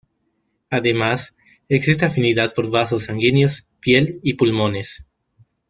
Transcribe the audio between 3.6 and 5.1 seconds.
piel y pulmones.